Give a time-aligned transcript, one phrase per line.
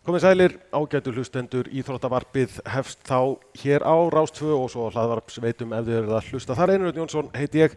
[0.00, 5.98] Komið sælir, ágætu hlustendur, Íþróttavarpið hefst þá hér á Rástfö og svo hlaðvarpsveitum ef þið
[5.98, 6.56] eruð að hlusta.
[6.56, 7.74] Þar Einur Jónsson heiti ég,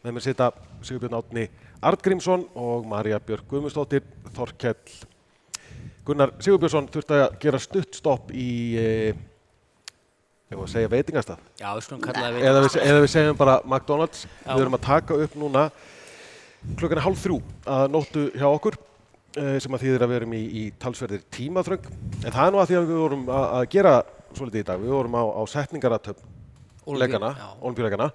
[0.00, 0.46] með mér sita
[0.80, 1.44] Sigurbjörn Átni
[1.84, 4.08] Artgrímsson og Marja Björk Guðmustóttir,
[4.38, 4.96] Þorkell
[6.08, 8.48] Gunnar Sigurbjörnsson þurfti að gera stutt stopp í,
[8.80, 11.44] ég var að segja veitingastað.
[11.60, 14.24] Já, við skulum kalla það Eða við, eða við segjum bara McDonalds.
[14.24, 14.54] Já.
[14.54, 15.68] Við erum að taka upp núna
[16.80, 18.80] klukkan er hálf þrjú að nóttu hjá okkur
[19.36, 21.88] sem að þýðir að við erum í, í talsverðir tímaþröng.
[22.22, 23.94] En það er nú að því að við vorum að, að gera
[24.36, 24.84] svolítið í dag.
[24.84, 26.32] Við vorum á, á setningaratöfn
[26.86, 27.48] Ólympíu- leikana, já.
[27.60, 28.10] olimpíuleikana.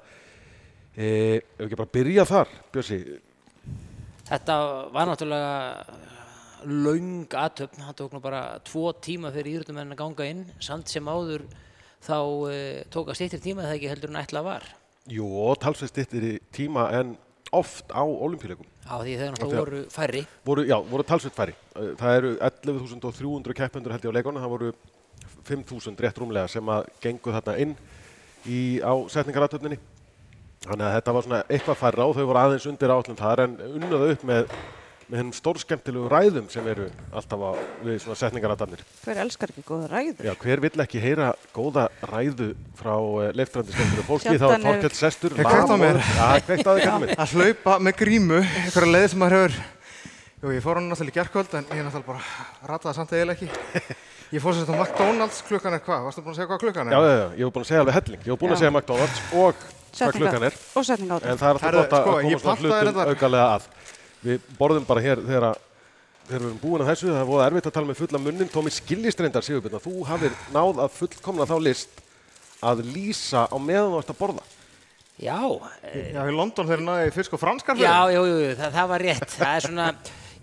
[0.91, 1.05] E,
[1.39, 2.99] ef við ekki bara byrja þar, Björsi.
[4.31, 4.55] Þetta
[4.95, 5.85] var náttúrulega
[6.71, 11.07] laung aðtöfn, það tók nú bara tvo tíma fyrir íþróttumenn að ganga inn, samt sem
[11.09, 11.45] áður
[12.01, 14.67] þá uh, tók að stýttir tíma þegar ekki heldur en ætla var.
[15.09, 15.25] Jú,
[15.61, 17.15] talsverð stittir í tíma en
[17.51, 18.65] oft á olimpíuleikum.
[18.85, 20.21] Já, því Og náttúrulega voru færri.
[20.45, 21.53] voru, já, voru talsveit færi.
[21.75, 24.71] Eh, Það eru 11.300 keppendur held ég á leikunum, það voru
[25.45, 27.75] 5.000 rétt rúmlega sem að gengu þarna inn
[28.47, 29.77] í, á setningaratöfninni.
[30.61, 33.55] Þannig að þetta var svona eitthvað færra og þau voru aðeins undir átlum þar en
[33.65, 34.51] unnaðu upp með,
[35.11, 37.51] með hennum stórskemmtilegu ræðum sem eru alltaf á,
[37.83, 38.83] við svona setningaratöfnir.
[39.03, 40.23] Hver elskar ekki góða ræður?
[40.29, 42.47] Já, hver vill ekki heyra góða ræðu
[42.79, 45.35] frá uh, leiftrandi skemmtilegu fólki, þá er Þorkell Sestur.
[45.35, 45.99] Ég kveikt á mér.
[45.99, 47.13] Já, kveikt á þig, kveikt á mér.
[47.19, 49.59] að hlaupa með grímu, einhverja leið sem maður hefur
[50.41, 53.99] Jú, ég fór hann náttúrulega í gerkvöld en ég náttúrulega bara rataði samt eiginlega ekki
[54.31, 56.05] Ég fór sér þetta á McDonalds, klukkan er hvað?
[56.07, 56.93] Varstu búin að segja hvað klukkan er?
[56.95, 58.21] Já, já, já, ég hef búin að segja alveg helling.
[58.23, 59.65] Ég hef búin að segja McDonalds og
[59.99, 60.55] hvað klukkan er.
[60.79, 61.35] Og setninga á En þetta.
[61.41, 63.67] það er alltaf gott að sko, að ég koma svona pantaði hlutum þetta- aukalega að.
[64.25, 65.61] Við borðum bara hér þegar, að-
[66.27, 67.07] þegar við erum búin að þessu.
[67.11, 68.49] Það er voða erfitt að tala með fulla munnin.
[68.53, 72.01] Tómi skilist reyndar, Sigurbjörn, þú hafir náð að fullkomna þá list
[72.61, 74.43] að lýsa á meðan þú ert að borða.
[75.21, 75.37] Já,
[75.83, 78.99] eh, Já, í London þegar náði fisk og franskar já, jú, jú, það, það var
[79.05, 79.29] rétt.
[79.37, 79.87] Það er svona,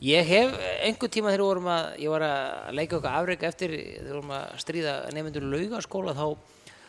[0.02, 0.52] ég hef
[0.86, 4.12] einhver tíma þegar við vorum að, ég var að leika okkar afreik eftir, þegar við
[4.12, 6.26] vorum að stríða nefnendur laugaskóla, þá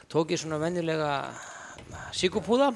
[0.09, 1.09] tók ég svona venjulega
[2.13, 2.73] síkupúða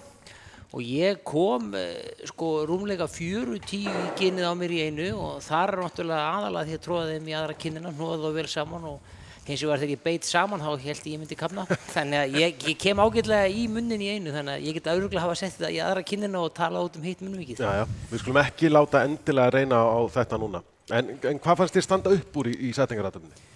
[0.73, 5.43] og ég kom eh, sko rúmlega fjöru tíu í kynið á mér í einu og
[5.45, 8.87] þar er náttúrulega aðalega því að tróða þeim í aðra kynina, hnóða þá vel saman
[8.89, 9.11] og
[9.43, 12.37] eins og var þegar ég beit saman þá held ég ég myndi kapna þannig að
[12.41, 15.57] ég, ég kem ágætlega í munnin í einu þannig að ég get auðvitað hafa sett
[15.57, 17.85] þetta í aðra kynina og tala út um hitt munnvikið Já, já.
[18.09, 20.63] Við skulum ekki láta endilega reyna á þetta núna.
[20.91, 23.51] En, en hvað fannst þér standa upp úr í, í settingaratöfninni?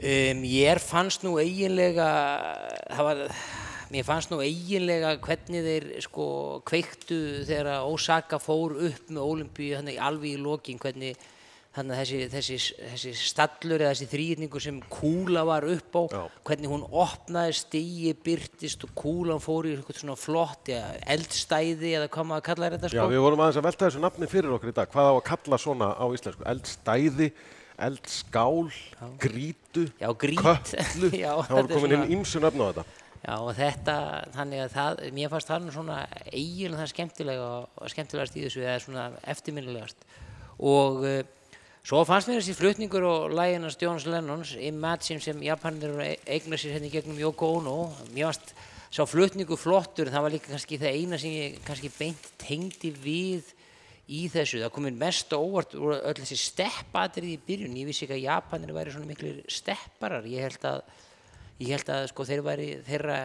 [0.00, 2.08] Um, ég fannst nú eiginlega,
[2.88, 3.22] það var,
[3.90, 6.24] mér fannst nú eiginlega hvernig þeir sko
[6.68, 11.18] kveiktu þegar Osaka fór upp með þannig alveg í lokin hvernig
[11.70, 12.56] þessi, þessi,
[12.90, 16.22] þessi stallur eða þessi þrýrningur sem kúla var upp á, Já.
[16.48, 22.10] hvernig hún opnaði stíi, byrtist og kúlan fór í eitthvað svona flott, ja, eldstæði eða
[22.10, 23.06] hvað maður kallar þetta Já, sko.
[23.12, 24.90] við vorum aðeins að velta þessu nafni fyrir okkur í dag.
[24.90, 26.46] Hvað á að kalla svona á íslensku?
[26.50, 27.30] Eldstæði,
[27.86, 28.72] eldskál,
[29.22, 30.42] grítu, Já, grít.
[30.42, 31.12] köttlu.
[31.22, 32.88] Já, það þetta voru er komin inn ímsu nöfn á þetta.
[33.20, 33.96] Já og þetta,
[34.32, 35.98] þannig að það, mér fannst það svona
[36.30, 39.04] eiginlega það skemmtilega og skemmtilegast í þessu eða svona
[39.34, 40.06] eftirminnilegast.
[40.64, 41.18] Og uh,
[41.84, 46.60] svo fannst mér þessi flutningur og læginans Jones Lennons Imagine sem Japanir eru að eigna
[46.60, 47.76] sér hérna í gegnum Yoko Ono.
[48.14, 48.54] Mér fannst
[48.90, 52.90] sá flutningur flottur en það var líka kannski það eina sem ég kannski beint tengdi
[53.04, 53.52] við
[54.10, 57.76] í þessu, það komið mest óvart úr öll þessi steppatrið í byrjun.
[57.78, 60.26] Ég vissi ekki að Japanir væri svona miklir stepparar.
[60.26, 60.80] Ég held að
[61.60, 63.18] ég held að sko þeir væri þeirra,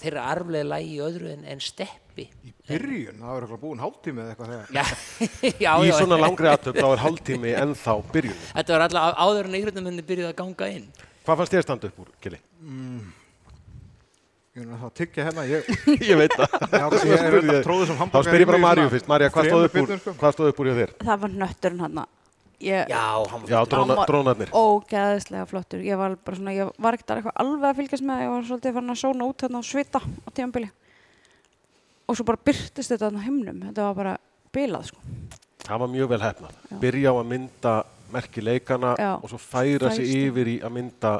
[0.00, 4.22] þeirra arflega lægi í öðru en, en steppi Í byrjun, það var eitthvað búin hálftími
[4.22, 4.84] eða eitthvað þegar já,
[5.66, 8.40] já, Í já, svona langri aðtöfn þá er hálftími ennþá byrjun.
[8.54, 10.88] þetta var alltaf áður en ígrunamenni byrjuði að ganga inn
[11.26, 12.38] Hvað fannst þér standa upp úr, Gili?
[14.56, 15.66] Ég er að tyggja hérna, ég,
[16.08, 16.54] ég veit það.
[16.72, 19.08] Þá spyr ég bara mig Maríu svona fyrst.
[19.10, 20.14] María, hvað stóð þremur upp úr, bitum, sko.
[20.22, 20.92] hvað stóð upp úr hjá þér?
[21.02, 21.98] Það var nötturinn hann.
[22.60, 24.50] Ég, já, hann var Já, dróna, Hann drónarnir.
[24.56, 25.82] Ógeðislega flottur.
[25.84, 28.76] Ég var bara svona, ég var ekkert eitthvað alveg að fylgjast með, ég var svolítið
[28.78, 30.70] farin að sóna út hérna og svita á tímanbili.
[32.08, 33.60] Og svo bara byrtist þetta þarna á himnum.
[33.66, 34.14] Þetta var bara
[34.56, 34.98] bilað, sko.
[35.66, 36.56] Það var mjög vel hefnað.
[36.80, 37.74] Byrja á að mynda
[38.14, 39.12] merki leikana Já.
[39.20, 41.12] og svo færa sig yfir í að mynda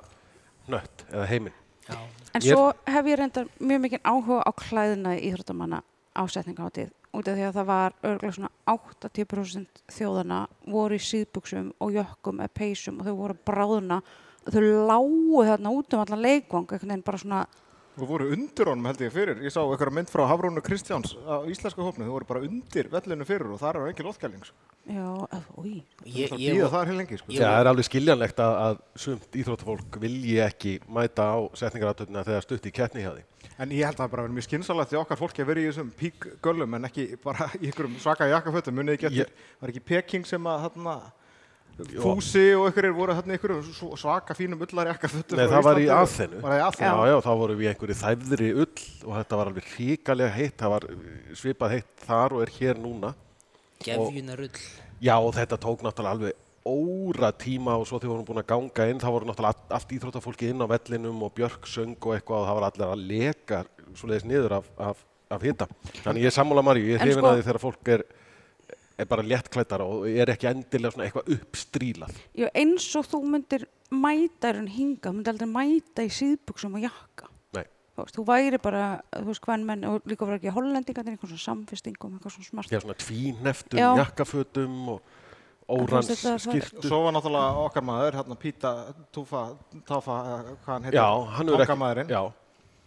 [0.71, 1.57] nött eða heiminn.
[1.89, 1.97] já,
[2.37, 5.83] En Ég- svo hef ég reyndar mjög mikið áhuga á klæðina í Íþróttamanna
[6.23, 11.95] ásetningaháttið út af því að það var örgulega svona 80% þjóðana voru í síðbuksum og
[11.97, 14.01] jökkum eða peysum og þau voru bráðuna
[14.47, 17.47] og þau lágu þarna út um allan leikvang einhvern veginn bara svona
[17.97, 19.39] Þú voru undir honum held ég fyrir.
[19.41, 22.05] Ég sá eitthvað mynd frá Hafrúnu Kristjáns á íslenska hópnu.
[22.05, 24.43] Þú voru bara undir vellinu fyrir og þar er engin loðkæling.
[24.45, 24.67] Sko.
[24.85, 25.07] já,
[25.57, 27.17] úi, ég, Það ég, er lengi.
[27.17, 27.33] Sko.
[27.33, 32.27] Ég- Já, það er alveg skiljanlegt að, að sumt íþróttafólk vilji ekki mæta á setningaratöfnina
[32.29, 33.25] þegar stutt í keppni hjá því.
[33.59, 35.69] En ég held að það bara verið mjög skynsalegt því okkar fólki að vera í
[35.71, 38.77] þessum píkgöllum en ekki bara í einhverjum svaka jakkafötum.
[38.77, 40.97] Munið eftir, Ég- var ekki Peking sem að þarna
[41.77, 43.53] Fúsi og ykkur voru þarna ykkur
[44.01, 46.39] svaka fínum ullar jakka Nei, það var í aðþennu.
[46.41, 49.69] Var það í Já, já, þá vorum við einhverju þæfðri ull og þetta var alveg
[49.75, 50.87] ríkalega heitt, það var
[51.37, 53.13] svipað heitt þar og er hér núna.
[53.85, 54.63] Gefjuna rull.
[55.05, 58.49] Já, og þetta tók náttúrulega alveg óra tíma og svo þegar við vorum búin að
[58.53, 62.43] ganga inn, þá voru náttúrulega allt, íþróttafólki inn á vellinum og Björk söng og eitthvað
[62.43, 63.61] og það var allir að leka
[63.97, 65.05] svoleiðis niður af, af,
[65.37, 65.69] af hita.
[66.03, 68.05] Þannig ég er sammála Maríu, ég er hrifin sko- að því þegar fólk er,
[68.99, 72.21] er bara léttklættara og er ekki endilega svona eitthvað uppstrílað.
[72.37, 76.87] Já, eins og þú myndir mæta er hann hinga, myndir aldrei mæta í síðbuksum og
[76.89, 77.31] jakka.
[77.97, 81.31] Þú veist, þú væri bara, þú veist, hvern menn, og líka var ekki hollendingarnir, einhvern
[81.31, 82.69] svona samfestingum, eitthvað svona smart.
[82.75, 85.26] Já, svona tvíneftum, jakkafötum og þú
[85.69, 86.11] órans
[86.45, 86.83] skýrtu.
[86.87, 88.73] Svo var náttúrulega okkar maður, hérna Píta,
[89.15, 89.45] Túfa,
[89.89, 90.99] Táfa, eða hvað hann heitir.
[91.01, 92.13] Já, hann hefur ekki, Tankamaðurinn.
[92.13, 92.23] já,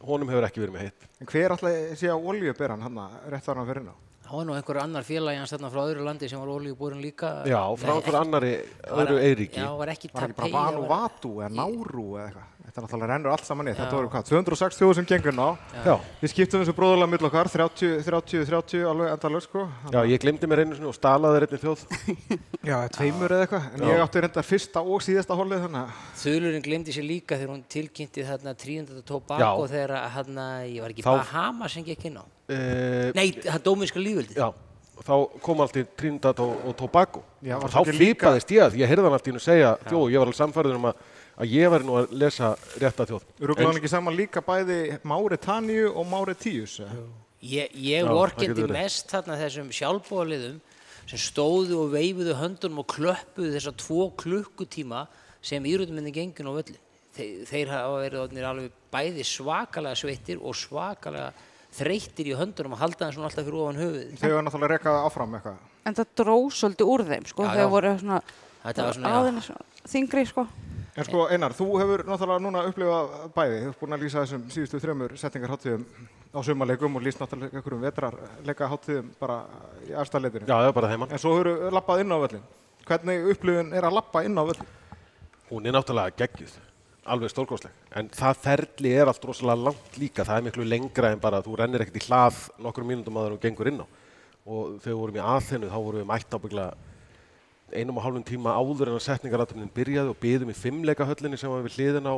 [0.10, 1.10] honum hefur ekki verið með heitt.
[1.20, 3.02] En hver alltaf sé á oljuberan hann,
[3.34, 3.94] rétt var hann fyrir ná?
[4.30, 7.30] Það var nú einhver annar félagi hans þarna frá öðru landi sem var ólíubúrin líka.
[7.50, 8.52] Já, frá einhver annari
[8.86, 9.58] öðru Eiríki.
[9.58, 12.44] Já, var ekki Var ekki bara Tapei, Vanu það var- Vatu eða Náru eða eitthvað?
[12.70, 13.74] Þetta náttúrulega rennur allt saman í.
[13.74, 15.58] Þetta voru hvað, 260 sem gengur ná.
[15.84, 19.66] Já, Við skiptum þessu bróðulega mill okkar, 30, 30, 30, alveg endalög sko.
[19.90, 21.82] já, ég glemdi mér einu sinni og stalaði einnig þjóð.
[22.70, 23.64] Já, tveimur eða eitthvað.
[23.74, 23.90] En Já.
[23.90, 25.90] ég átti reyndar fyrsta og síðasta hollið þannig að
[26.22, 26.62] Þulurinn
[32.50, 33.14] að, inn.
[33.14, 34.36] E, Nei, það dóminska líföldi.
[34.40, 34.50] Já,
[35.06, 35.14] þá
[35.46, 37.24] kom allt í Trinidad og, og Tobago.
[37.46, 39.72] Já, var og þá flipaðist ég að því ég heyrði hann allt í hennu segja
[39.86, 41.06] þjóð og ég var alveg samfærður um að,
[41.40, 42.52] að ég væri nú að lesa
[42.84, 43.30] rétta þjóð.
[43.40, 46.80] Rúglaði hann ekki saman líka bæði Máritáníu og Máritíus?
[46.84, 47.08] eða?
[47.40, 50.58] Ég, ég vorkendi mest þarna þessum sjálfbóðaliðum
[51.10, 55.06] sem stóðu og veifuðu höndunum og klöppuðu þessa tvo klukkutíma
[55.42, 56.76] sem írutuminni gengun á völli.
[57.16, 61.32] Þeir, þeir hafa verið alveg bæði svakalega sveittir og svakalega
[61.76, 64.14] þreyttir í höndunum og halda þeim svona alltaf fyrir ofan höfuð.
[64.20, 65.60] Þau var náttúrulega rekað áfram eitthvað.
[65.86, 67.66] En það dró svolítið úr þeim, sko, já.
[67.72, 68.22] voru svona,
[68.64, 69.52] Þetta var svona, aðeins
[69.90, 70.46] þingri, sko.
[71.00, 74.48] En sko Einar, þú hefur náttúrulega núna upplifað bæði, þú ert búin að lýsa þessum
[74.52, 75.86] síðustu þremur settingarháttíðum
[76.36, 79.38] á sumarleikum og lýst náttúrulega einhverjum vetrarleika háttíðum bara
[79.88, 80.50] í aðstæðleitinu.
[80.50, 81.14] Já, já, bara heimann.
[81.14, 82.44] En svo hefur lappað inn á völlin.
[82.90, 84.74] Hvernig upplifun er að lappa inn á völlin?
[85.50, 86.58] Hún er náttúrulega geggjuð,
[87.14, 87.74] alveg stórkostleg.
[87.98, 90.26] En það ferli er allt rosalega langt líka.
[90.28, 93.34] Það er miklu lengra en bara að þú rennir ekkert í hlað nokkrum mínútum að
[93.34, 93.88] þú gengur inn á.
[94.50, 96.70] Og þegar við vorum í aðþennu þá vorum við mætt ábyggla
[97.74, 101.52] einum og hálfum tíma áður en að setningaratöfnin byrjaði og byðum í fimmleika höllinni sem
[101.52, 102.16] var við hliðin á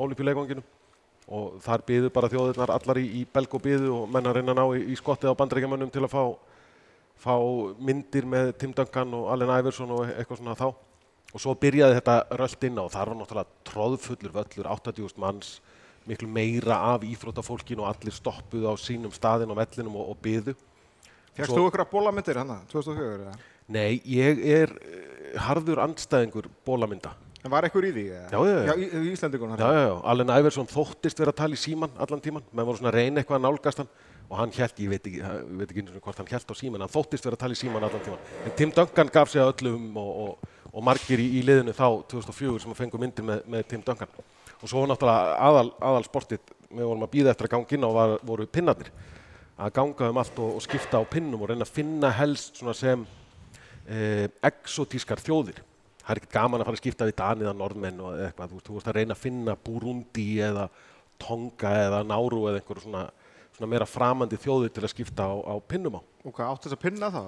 [0.00, 0.64] olimpíuleikvanginum.
[1.34, 4.56] Og þar byðu bara þjóðirnar allar í, í belg og byðu og menn að reyna
[4.56, 6.24] ná í, í skottið á bandrækjamönnum til að fá,
[7.20, 7.36] fá
[7.80, 10.68] myndir með Tim Duncan og Allen Iverson og eitthvað svona þá.
[11.34, 15.56] Og svo byrjaði þetta rölt inn á og þar var náttúrulega tróðfullur völlur, 80.000 manns,
[16.06, 20.54] miklu meira af íþróttafólkinu og allir stoppuðu á sínum staðin á vellinum og, og byðu.
[21.34, 23.34] Fegst þú ykkur að bólamyndir hann 2004 eða?
[23.74, 27.14] Nei, ég er eh, harður andstæðingur bólamynda.
[27.44, 28.04] En var ekkur í því?
[28.08, 28.74] Já, já, já.
[28.78, 29.56] Í, í Íslandingun.
[29.58, 32.80] Já, já, já, Allen Iverson þóttist vera að tala í síman allan tíman, menn voru
[32.80, 33.90] svona að reyna eitthvað að nálgast hann
[34.24, 36.92] og hann held, ég veit ekki, ég veit ekki hvort hann held á síman, hann
[36.94, 38.30] þóttist vera að tala í síman allan tíman.
[38.48, 41.86] En Tim Duncan gaf sig að öllum og, og, og margir í, í liðinu þá
[42.10, 44.14] 2004 sem að fengu myndir með, með Tim Duncan.
[44.60, 47.90] Og svo náttúrulega aðal, aðal sportið, við vorum að býða eftir að ganga inn á
[47.94, 48.90] var, voru pinnarnir.
[49.54, 53.04] Að ganga um allt og, og skipta á pinnum og reyna að finna helst sem
[53.86, 55.60] eh, exotískar þjóðir.
[56.04, 58.56] Það er ekkert gaman að fara að skipta við Danið eða Norðmenn og eitthvað.
[58.64, 60.66] Þú, veist, að reyna að finna Burundi eða
[61.22, 63.04] Tonga eða Náru eða einhverju svona,
[63.54, 66.02] svona meira framandi þjóðir til að skipta á, á pinnum á.
[66.24, 67.22] Og hvað, áttu þess að pinna þá?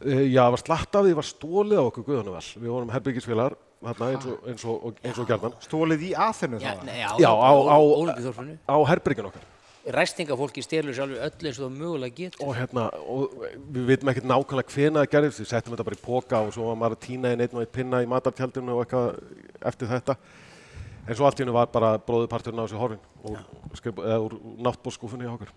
[0.00, 2.46] Uh, já, það var slatt af því, það var stólið á okkur guðunum vel.
[2.56, 6.70] Við vorum herbyggisfélagar þarna eins og, eins og, eins og gerðan Stólið í aðþennu Já,
[6.76, 6.84] þá?
[6.88, 8.56] nei, á- á- Ólimpíuþorfinu.
[8.64, 9.44] á herbyggin okkar.
[9.90, 12.42] Ræstingafólki stelur sér alveg öll eins og það mögulega getur.
[12.44, 13.32] Og hérna, og
[13.72, 16.66] við veitum ekkert nákvæmlega hvena það gerðist, við settum þetta bara í póka og svo
[16.68, 19.22] var maður að týna inn einn og einn pinna í matartjaldinu og eitthvað
[19.72, 20.16] eftir þetta.
[21.08, 24.36] En svo allt í hennu var bara bróðuparturinn á þessu horfin og skrif, eða úr
[24.68, 25.52] náttbórskúfunni hjá okkur.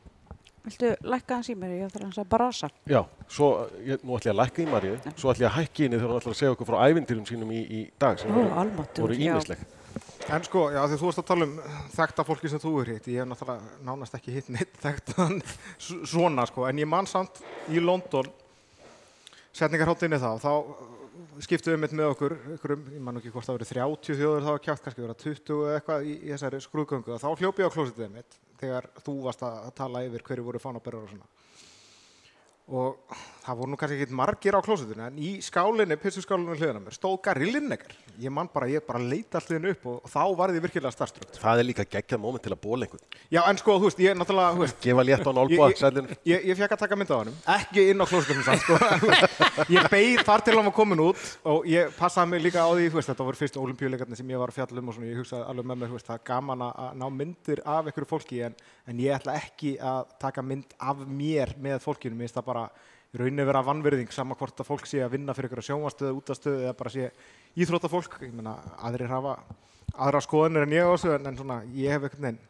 [0.63, 1.74] Viltu lækka hans í mér?
[1.82, 2.70] Ég þarf hans að brasa.
[2.88, 3.48] Já, svo,
[3.84, 6.13] ég, nú ætlum ég að lækka í Maríu, svo ætlum ég að hækki henni þegar
[6.13, 9.17] hún ætlar að segja okkur frá ævindýrum sínum í, í dag sem Ó, voru, voru
[9.17, 9.25] já.
[9.34, 9.65] ímisleg.
[10.32, 11.58] En sko, já, því þú varst að tala um
[11.98, 16.00] þekkta fólki sem þú er hitt, ég hef náttúrulega nánast ekki hitt neitt þekktan s-
[16.13, 18.32] svona, sko, en ég man samt í London,
[19.53, 20.51] setningarháttinni þá, þá
[21.43, 24.55] skiptum við mitt með okkur, ykkurum, ég man ekki hvort það verið 30 þjóður, það
[24.55, 27.70] var kjátt kannski vera 20 eða eitthvað í, í þessari skrúðgöngu og þá hljópi ég
[27.70, 31.29] á klósitið mitt þegar þú varst að tala yfir hverju voru fánaberrar og svona.
[32.74, 36.84] Og það voru nú kannski ekki margir á klósitinu en í skálinni, pissuskálinni hliðina á
[36.86, 37.96] mér stóð Gary Lineker.
[38.22, 41.40] Ég man bara, ég bara leita allir upp og, og þá var þið virkilega starfströnd
[41.42, 43.04] Það er líka geggjað moment til að bóla einhvern.
[43.34, 46.60] já en sko, þú veist, ég náttúrulega veist, Gefa létt á nálbúa, ég, ég, ég
[46.62, 48.78] fekk að taka mynda á hannum ekki inn á klósitinu samt sko.
[49.76, 52.88] ég beið þar til hann var komin út og ég passaði mig líka á því
[52.94, 55.50] veist, þetta voru fyrstu olimpíuleikarnir sem ég var að fjalla um og svona, ég hugsaði
[55.50, 58.58] alveg með veist, það er gaman að ná myndir af einhverju fólki en,
[58.88, 62.68] en ég ætla ekki að taka mynd af mér með fólkinu, mér finnst það bara
[63.13, 66.63] í rauninni vera vannverðing sama hvort að fólk sé að vinna fyrir einhverja sjónvastöðu, útastöðu
[66.63, 67.12] eða bara sé
[67.62, 69.36] íþróttafólk, ég meina aðrir hafa
[69.93, 72.41] aðra skoðanir en ég á þessu en, svona ég hef einhvern veginn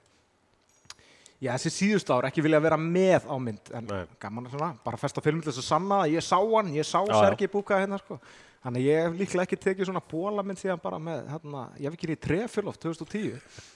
[1.43, 4.05] Já, þessi síðust ár ekki vilja vera með á mynd en Nei.
[4.22, 7.01] gaman að svona, bara festa film til þess að sanna ég sá hann, ég sá
[7.03, 7.17] Já.
[7.17, 8.15] Sergi Búka hérna sko.
[8.63, 12.08] Þannig ég hef líklega ekki tekið svona bólamynd síðan bara með, hérna, ég hef ekki
[12.08, 13.73] verið í Trefilov 2010 Það er,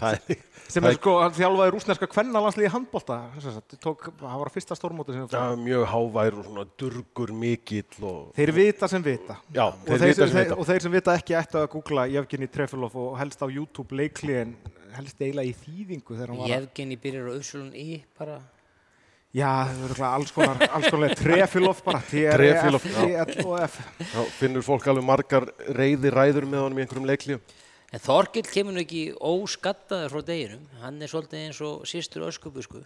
[0.00, 4.52] sem Það er sko, hann þjálfaði rúsneska kvennalandsliði í handbolta sem sagt, tók, það var
[4.54, 5.18] fyrsta stórmóti
[5.60, 8.32] mjög hávær og svona durgur mikill og...
[8.38, 10.58] Þeir vita sem vita Já, og þeir þeir, vita sem, sem vita.
[10.58, 14.56] og þeir sem vita ekki ættu að googla Jevgeni Trefilov og helst á YouTube leikliðin
[14.94, 18.40] helst eiginlega í þýðingu Jefgeni byrjar á Upsulun í bara
[19.34, 23.78] Já, það er örugglega alls konar, alls konar trefilov bara, Trefilov, T-R-E-F-I-L-O-F.
[24.12, 27.40] Þá finnur fólk alveg margar reyði ræður með honum í einhverjum leiklíu.
[27.94, 30.62] En Þorkill kemur nú ekki óskattaður frá deginum.
[30.82, 32.80] Hann er svolítið eins og sýstur öskubusku.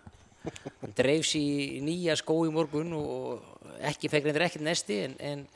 [0.82, 5.46] Hann dreifs í nýja skó í morgun og ekki fekk reyndir ekkert nesti en, en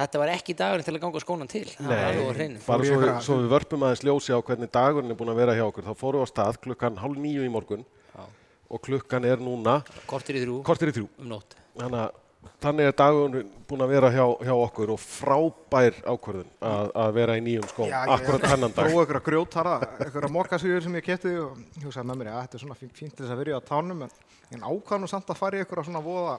[0.00, 1.66] þetta var ekki dagurinn til að ganga skónan til.
[1.76, 2.62] Hreinu.
[2.64, 5.66] bara svo svo við vörpum aðeins ljósi á hvernig dagurinn er búin að vera hjá
[5.66, 5.84] okkur.
[5.90, 8.24] Þá fórum við á stað klukkan hálf nýju í morgun Já.
[8.72, 11.08] og klukkan er núna Kortir í þrjú kortir í þrjú.
[11.20, 11.58] um nótt.
[11.76, 12.18] Þannig að
[12.60, 17.36] þannig er dagurinn búin að vera hjá, hjá okkur og frábær ákvörðun að, að vera
[17.38, 17.88] í nýjum skóm.
[17.90, 18.88] Já, ég- Akkurat hennan dag.
[18.88, 19.74] Prófa ykkur að grjótara,
[20.06, 22.96] ykkur að mokkasýður sem ég keti og hugsaði með mér, að þetta er svona fínt,
[22.98, 24.14] til þess að vera í á tánum en,
[24.56, 26.38] en og samt að fara í ykkur að svona voða,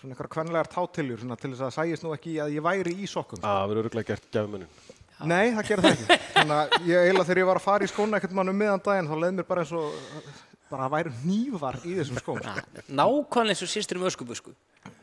[0.00, 3.06] svona ykkur kvenlegar tátiljur svona til þess að sæjist nú ekki að ég væri í
[3.10, 3.40] sokkum.
[3.44, 4.68] Það verður örgulega gert gæfumunum.
[5.20, 6.16] Nei, það gerir það ekki.
[6.32, 8.80] Þannig að ég eiginlega þegar ég var að fara í skóna ekkert mann um miðan
[8.86, 9.90] daginn þá leið mér bara eins og
[10.70, 12.38] bara að væri nývar í þessum skóm.
[12.40, 12.54] Na,
[13.02, 14.54] nákvæmlega eins og sýstur um öskubusku.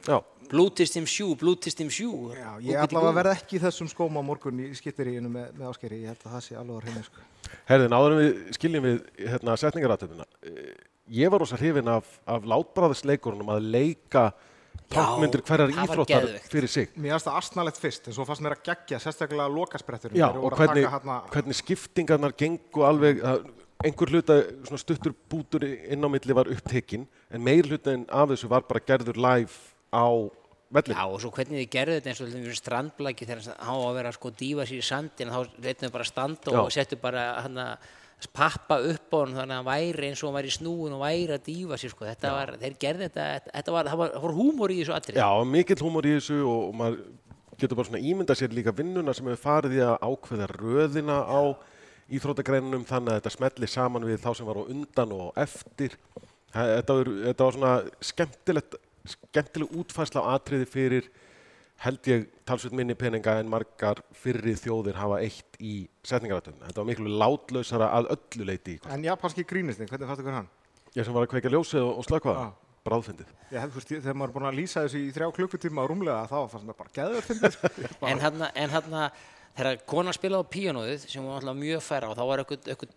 [0.08, 2.32] Já, Blútist im sjú, blútist im sjú.
[2.32, 6.02] Já, ég allavega verð ekki þessum skóm á morgun í skittiríinu með, með áskeri.
[6.06, 7.26] Ég held að það sé alveg á hreinu, sko.
[7.68, 9.02] herðin, áður en við skiljum við
[9.34, 10.28] hérna, setningaratöfuna.
[11.18, 14.26] Ég var rosa hrifin af, af látbráðisleikurunum að leika
[14.94, 16.96] tákmyndir hverjar íþróttar fyrir sig.
[16.96, 20.20] Mér finnst það astnalegt fyrst, en svo fannst mér að gegja, sérstaklega lokaspretturinn.
[20.22, 23.50] Já, og að hvernig, taka Hana, hvernig skiptingarnar gengu alveg, að
[23.84, 28.48] einhver hluta svona stuttur bútur inn á milli var upptekinn, en meir hlutin af þessu
[28.52, 30.08] var bara gerður live á
[30.74, 30.98] vellinu.
[30.98, 33.96] Já, og svo hvernig þið gerðu þetta eins og þetta strandblæki þegar hann á að
[34.00, 36.76] vera sko dýfa sér í sandin þá reytum við bara að standa og Já.
[36.80, 37.94] settu bara hann að
[38.34, 41.38] pappa upp á hann þannig að hann væri eins og hann væri snúin og væri
[41.38, 42.08] að dýfa sér sko.
[42.10, 45.22] Þetta var, þeir gerðu þetta, þetta, var, það var, var húmor í þessu atrið.
[45.22, 47.00] Já, mikill húmor í þessu og, og maður
[47.58, 51.42] getur bara svona ímynda sér líka vinnuna sem hefur farið í að ákveða röðina á
[52.18, 55.98] íþróttagreinunum þannig að þetta smelli saman við þá sem var á undan og eftir.
[56.54, 57.72] Þetta var, þetta var svona
[58.10, 58.78] skemmtilegt,
[59.14, 61.08] skemmtileg útfærsla á atriði fyrir
[61.86, 66.66] held ég talsveit minni peninga en margar fyrri þjóðir hafa eitt í setningaratöfna.
[66.72, 68.80] Þetta var miklu látlausara að öllu leiti.
[68.90, 70.48] en japanski grínistin, hvernig fannst ykkur hann?
[70.96, 72.54] Ég sem var að kveika ljósið og, og slökva það, Já.
[72.90, 73.30] bráðfindið.
[73.52, 76.28] Ég hef, ég- þegar maður er búin að lýsa þessu í þrjá klukkutíma á rúmlega,
[76.32, 77.52] þá fannst mér bara geður fyndið.
[77.54, 78.08] sko.
[78.10, 79.12] En hann, en hann
[79.58, 82.96] þegar kona spilaði á píanóðið sem var alltaf mjög færa og þá var eitthvað, eitthvað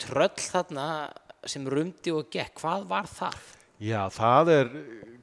[3.80, 3.86] og?
[3.88, 4.70] Já, það er,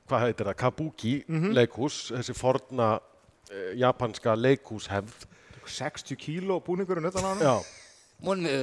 [0.09, 1.13] hvað heitir það, kabuki
[1.53, 5.27] leikhús, þessi forna uh, japanska leikhúshefð.
[5.67, 7.41] 60 kíló búningurinn utan á hann.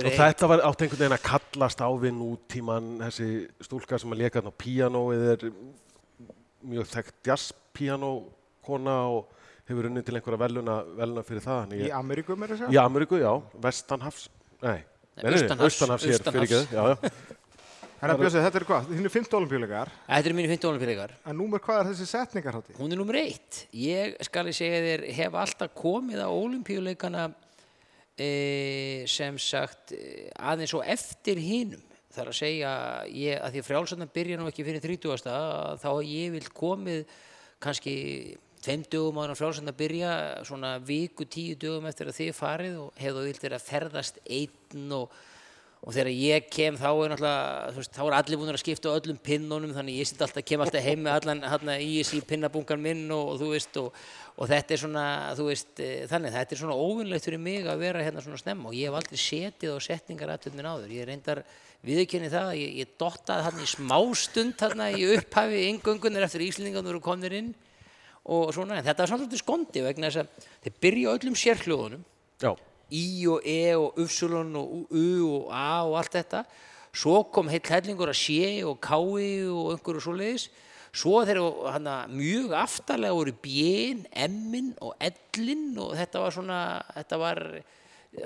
[0.08, 3.28] Og þetta var átt einhvern veginn að kallast á við nútíman, þessi
[3.62, 5.44] stúlka sem að leka þarna á píanóið er
[6.64, 9.28] mjög þekkt jazzpíanókona og
[9.68, 11.60] hefur unnið til einhverja veluna, veluna fyrir það.
[11.66, 12.72] Þannig Í ég- Ameríku meira að segja.
[12.74, 13.32] Í Ameríku, já,
[13.62, 14.28] vestanhafs,
[14.62, 16.08] nei, nei, nei, nei, Austanhafs-
[18.04, 18.88] Herra Bjössi, þetta er hvað?
[18.92, 19.90] Þínu 15 olimpíuleikar.
[20.04, 21.12] Þetta er mínu 15 olimpíuleikar.
[21.24, 22.76] En númer hvað er þessi setningarhátti?
[22.76, 23.62] Hún er nummer eitt.
[23.80, 27.24] Ég skal ég segja þér, hef alltaf komið á olimpíuleikana
[28.20, 28.28] e,
[29.08, 31.80] sem sagt e, aðeins og eftir hinum.
[32.12, 32.76] Það er að segja,
[33.08, 35.28] ég, að því að frjálsarnar byrja nú ekki fyrir 30.
[35.80, 37.04] þá ég vil komið
[37.64, 37.98] kannski
[38.60, 43.00] tveim dögum áður en frjálsarnar byrja, svona viku, tíu dögum eftir að þið farið og
[43.00, 45.22] hefðu vilt vera að ferðast einn og
[45.84, 48.96] og þegar ég kem þá er náttúrulega veist, þá er allir búin að skipta á
[48.96, 53.04] öllum pinnunum þannig ég alltaf, kem alltaf heim með allan hérna, í þessi pinnabungan minn
[53.12, 54.00] og, og þú veist og,
[54.38, 55.04] og þetta er svona
[55.36, 58.70] veist, e, þannig þetta er svona óvinnlegt fyrir mig að vera hérna svona snemma.
[58.72, 60.96] Og ég hef aldrei setið á setningaratöfnin áður.
[60.96, 61.44] Ég reyndar
[61.84, 66.94] viðurkenni það að ég, ég dottaði hann í smástund hérna í upphafi ingöngunar eftir Íslendingarnir
[66.94, 67.52] voru komnir inn
[68.24, 72.06] og svona, en þetta var svolítið skondi vegna þess að þeir byrja öllum sérhljóðunum
[72.92, 76.44] Í og e og ufsulun og u og a og allt þetta.
[76.94, 80.48] Svo kom heill hellingur að sé og kái og einhverju svoleiðis.
[80.94, 86.60] Svo þeir eru hana, mjög aftarlega voru bjén, emmin og ellin og þetta var svona
[86.92, 87.42] þetta var,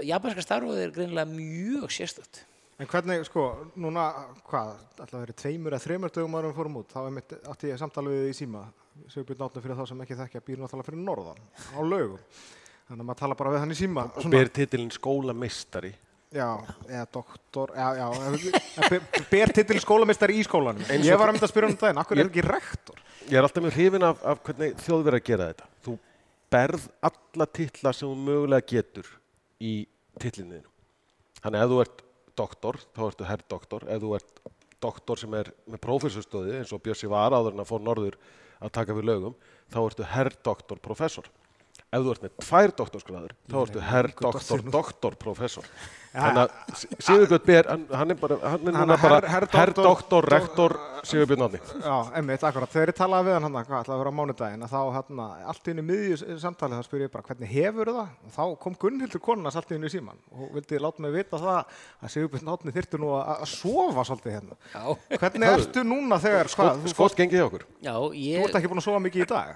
[0.05, 2.43] japanska starfið er greinilega mjög sérstætt
[2.79, 3.45] En hvernig, sko,
[3.83, 4.05] núna,
[4.47, 8.31] hvað, alltaf verið tveimur eða þreimur dögum árum fórum út, þá ég samtala við þig
[8.31, 8.61] í síma,
[9.11, 11.41] Sigurbjörn Átni fyrir þá sem ekki þekkja, býr náttúrulega fyrir norðan,
[11.75, 12.21] á laugum.
[12.88, 14.04] Þannig að maður tala bara við hann í síma.
[14.16, 15.90] og ber titilin skólameistari.
[16.33, 16.47] Já,
[16.88, 20.85] eða doktor, já, já, ber- ber titil skólamistari í skólanum.
[20.92, 22.99] Eins Ég var að mynda að spyrja um daginn, akkur er ekki rektor?
[23.28, 25.68] Ég er alltaf mjög hrifin af, af hvernig þjóðverð að gera þetta.
[25.87, 25.95] Þú
[26.52, 29.09] berð alla titla sem þú mögulega getur
[29.61, 29.73] í
[30.21, 30.68] titlinniðinu.
[31.40, 32.04] Þannig að ef þú ert
[32.42, 33.88] doktor, þá ertu herr doktor.
[33.88, 34.45] Ef þú ert
[34.85, 38.21] doktor sem er með prófessorstöði, eins og Bjössi var áður en að fór norður
[38.61, 39.37] að taka við lögum,
[39.73, 41.25] þá ertu herr doktor professor.
[41.88, 45.14] Ef þú ert með tvær doktorsgráður, þá ertu herr doktor doktor.
[45.16, 45.64] professor.
[46.18, 50.25] Þannig að Sigurbjörn Ber, hann, er bara, hann er Hann núna er bara herr- doktor-
[50.33, 50.73] rektor
[51.04, 51.61] Sigurbjörn Átni.
[51.85, 52.68] Já, emmitt, akkurat.
[52.73, 55.21] Þegar ég talaði við hann hann, hvað ætlaði að vera á mánudaginn, að þá hann,
[55.52, 58.09] allt í einu miðju samtali, þá spyr ég bara, hvernig hefur það?
[58.25, 61.38] Og þá kom Gunnhildur konunars allt í einu í síman og vildi láta mig vita
[61.38, 61.61] það
[62.02, 64.59] að Sigurbjörn Átni þyrfti nú að, að sofa svolítið hérna.
[64.75, 67.66] Já, Hvernig ertu núna þegar, hvað, þú, Skott gengið hjá okkur.
[67.85, 69.54] já þú ég ert ekki búin að sofa mikið í dag?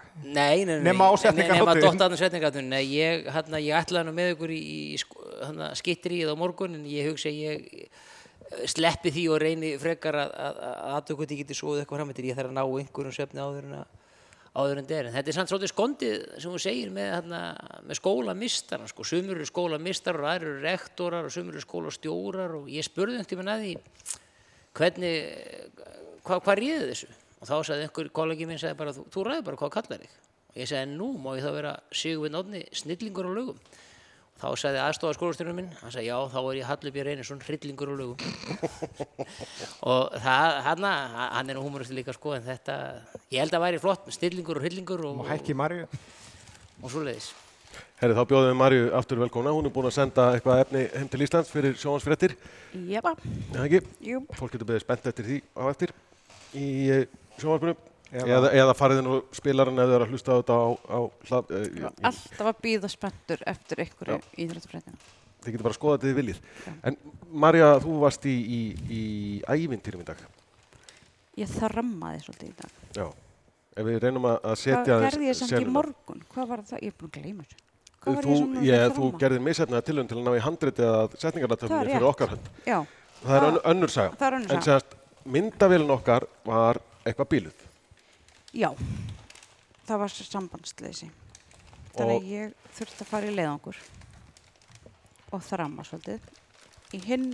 [2.23, 2.71] Setningarhátíðinni.
[2.73, 4.61] Nei, ég, hérna, ég ætlaði nú með ykkur í,
[4.95, 9.41] í sko- hérna, skittrið á morgun en ég hugsa að ég eh, sleppi því og
[9.43, 12.29] reyni frekar að að- að aðtöku því geti svoðið eitthvað framöndir.
[12.31, 13.99] Ég þarf að ná einhverjum svefni áður en að
[14.53, 15.07] áður en der.
[15.09, 17.39] En þetta er samt svolítið skondið sem hún segir með, hérna,
[17.89, 18.89] með skólamistara.
[18.91, 19.07] Sko.
[19.09, 23.31] Sumur eru skólamistarar og aðrir eru rektorar og sumur eru skólastjórar og ég spurði einhvern
[23.33, 23.73] tímann að því
[24.77, 25.17] hvernig,
[26.27, 27.09] hvað, hvað ríði þessu?
[27.43, 30.13] Og þá sagði einhver kollegi minn, sagði bara, þú, þú ræði bara hvað kallar þig?
[30.53, 33.61] Og ég sagði, nú má ég þá vera Sigurvinn Árni, snillingur á lögum.
[34.33, 37.93] Og þá sagði aðstofa skólastjórnum minn, hann sagði, já, þá er ég Hallubjörn Reynisson, hryllingur
[37.93, 38.19] á lögum.
[39.93, 40.89] og það, hann,
[41.37, 42.77] hann er nú humoristi líka, sko, en þetta,
[43.33, 45.87] ég held að væri flott, snillingur og hryllingur og, Og hækki Marju?
[46.83, 47.31] og svoleiðis.
[48.03, 49.55] Herri, þá bjóðum við Marju aftur velkóna.
[49.55, 52.35] Hún er búin að senda eitthvað efni heim til Íslands fyrir ekki?
[54.05, 54.21] jú.
[54.37, 55.95] Fólk getur beðið spennt eftir því á eftir
[56.53, 56.67] í
[57.39, 57.79] sjóhansfréttunum.
[58.13, 60.67] Eða- Eða, eða farið inn og spilaran ef þið eru að hlusta á þetta á,
[60.93, 60.99] á
[61.29, 64.99] hlað, e, Alltaf að býða spenntur eftir einhverju íþróttafréttina.
[65.43, 66.41] Þið getur bara að skoða þetta þið viljið.
[66.85, 66.97] En
[67.33, 68.61] Marja, þú varst í, í,
[68.93, 69.03] í
[69.49, 70.21] ævintýrum í dag.
[71.41, 72.71] Ég þrammaði svolítið í dag.
[73.01, 73.07] Já.
[73.81, 76.23] Ef við reynum að að Hvað setja gerði ég samt í morgun?
[76.35, 76.83] Hvað var það?
[76.85, 77.61] Ég er búin að gleyma þessu.
[78.03, 79.19] Þú, ég þú þramma?
[79.23, 82.49] gerðir misefnaða tilhörn til að ná í handritið að Það setningarnatöfni er fyrir okkar hönd.
[82.69, 82.79] Já,
[83.23, 84.17] Það er önnur saga.
[84.21, 84.79] það er önnur En saga.
[84.81, 87.62] sérst, myndavélun okkar var eitthvað bíluð.
[88.53, 88.71] Já.
[89.87, 91.11] Það var sambandsleysi.
[91.93, 93.81] Þannig að ég þurfti að fara í leiðangur
[95.33, 96.31] og þramma svolítið
[96.97, 97.29] í hinn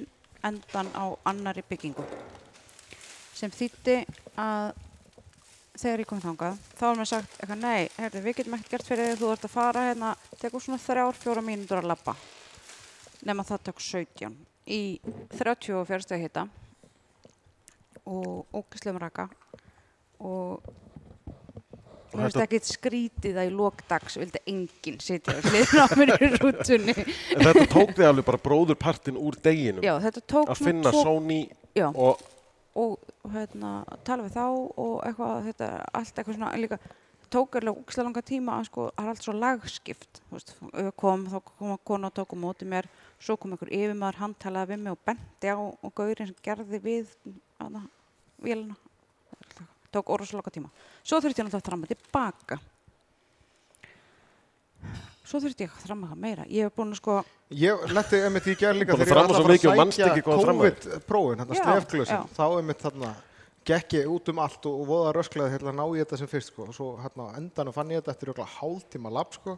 [0.47, 2.05] endan á annari byggingu
[3.35, 4.01] sem þýtti
[4.39, 4.75] að
[5.79, 8.89] þegar ég kom þangað þá var mér sagt eitthvað nei, herri, við getum ekkert gert
[8.91, 12.15] fyrir þig þú ert að fara hérna, tekur svona þrjár, fjóra mínútur að labba
[13.27, 14.35] nema það tók 17
[14.75, 14.81] í
[15.35, 16.47] 34 stegi hita
[18.09, 19.29] og ógislegum raka
[20.19, 20.67] og
[22.19, 26.31] mér finnst ekki skrítið að í lókdags vildi enginn sitja og hliðna á mér í
[26.37, 26.95] rútunni.
[27.37, 29.83] En þetta tók þig alveg bara bróðurpartin úr deginum.
[29.87, 31.41] já, þetta tók að finna tvo- Sony
[31.79, 32.27] já, og
[32.79, 33.01] og
[33.35, 34.45] hérna, tala við þá
[34.79, 36.77] og eitthvað, þetta, allt eitthvað svona líka,
[37.35, 40.21] tók alveg úkslega langa tíma að sko, það er allt svo lagskipt.
[40.29, 40.53] Þú veist,
[40.97, 42.87] kom, þá kom að kona og tók á móti mér,
[43.19, 46.81] svo kom einhver yfirmaður hann talaði við mig og benti á og gaurinn sem gerði
[46.87, 47.11] við
[47.59, 47.83] hana,
[48.47, 48.79] vélina
[49.95, 50.73] tók orðsloka tíma
[51.03, 52.61] svo þurfti ég náttúrulega að þramma tilbaka
[55.29, 57.21] svo þurfti ég að þramma það meira ég hef búin að sko,
[57.57, 60.25] Ég letti einmitt í gerð líka þegar ég svo að fara og að manst sækja.
[60.27, 62.19] COVID-prófin, hérna já.
[62.37, 63.13] þá einmitt þarna
[63.69, 66.53] gekk ég út um allt og, og voða rösklaði hérna ná ég þetta sem fyrst
[66.53, 66.67] sko.
[66.69, 69.57] og svo hérna á endanum fann ég þetta eftir okkur hálftíma lab sko.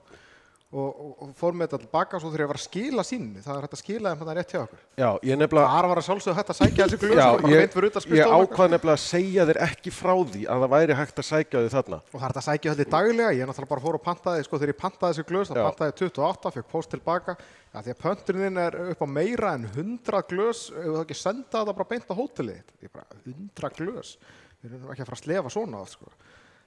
[0.71, 3.57] Og, og, fór með þetta tilbaka og svo þegar ég var að skila sínni það
[3.57, 6.07] er hægt að skila þeim hérna rétt hjá okkur já, ég nefnilega þar var að
[6.07, 7.75] sjálfsögðu hægt að sækja þessi glös Já, ég,
[8.21, 11.65] ég ákvað nefnilega að segja þér ekki frá því að það væri hægt að sækja
[11.65, 11.99] þau þarna.
[11.99, 14.61] og það er hægt að sækja þetta daglega ég náttúrulega bara fór og pantaði sko
[14.61, 15.65] þegar ég pantaði þessi glös þá Já.
[15.67, 19.67] pantaði ég 28, fekk post tilbaka ja, því að pönturinn er upp á meira en
[19.75, 22.77] 100 glös ef þú ekki senda það bara beint á hótelið þitt.
[22.87, 24.15] ég bara 100 glös
[24.61, 26.13] við erum ekki að fara að slefa svona oft, sko.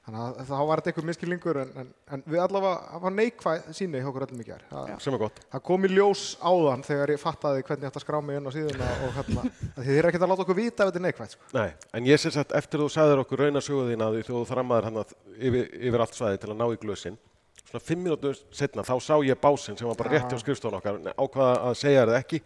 [0.03, 3.67] Þannig að þá var þetta eitthvað miskilningur en, en, en við allavega, það var neikvæð
[3.77, 4.63] síni hjá okkur öllum í gær.
[4.67, 5.37] Það, sem er gott.
[5.53, 8.49] það kom í ljós áðan þegar ég fattaði hvernig ég ætti að skrá mig inn
[8.49, 9.45] á síðuna og hérna,
[9.85, 11.29] þið er ekkert að láta okkur vita ef þetta er neikvæð.
[11.37, 11.47] Sko.
[11.55, 14.99] Nei, en ég sé sett eftir þú sagðir okkur raunasöguðina því þú þrammaðir hann
[15.39, 17.17] yfir, yfir allt svæði til að ná í glösin.
[17.63, 20.99] Svona fimm mínútur setna þá sá ég básinn sem var bara rétt hjá skrifstofun okkar
[21.15, 22.41] ákvaða að segja það ekki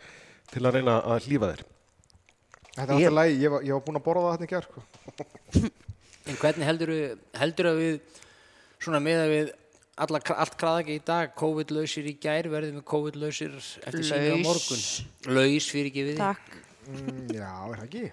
[0.54, 1.66] til að reyna að.
[2.78, 5.78] Þetta er alltaf lægi, ég, var- ég var búinn að borða það hérna í gær.
[6.28, 6.92] En hvernig heldur,
[7.40, 7.98] heldur að við,
[8.84, 9.52] svona með að við
[10.04, 14.84] alla, allt kraðaki í dag, COVID-lausir í gær, verðum við COVID-lausir eftir síni á morgun?
[15.38, 16.22] Laus fyrir ekki við því.
[16.22, 16.58] Takk.
[16.88, 18.04] Mm, já, er það ekki?